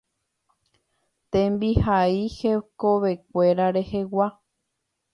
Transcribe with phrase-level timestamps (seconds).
[1.35, 4.33] Tembihai hekovekue rehegua.